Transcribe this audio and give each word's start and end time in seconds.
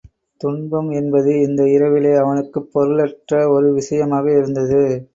துன்பம் 0.41 0.89
என்பது 0.91 1.39
இந்த 1.41 1.69
இரவிலே 1.69 2.13
அவனுக்குப் 2.15 2.69
பொருளற்ற 2.73 3.49
ஒரு 3.49 3.73
விஷயமாக 3.73 4.31
இருந்தது. 4.37 4.83